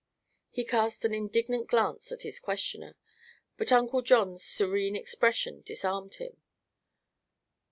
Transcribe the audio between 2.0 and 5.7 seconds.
at his questioner, but Uncle John's serene expression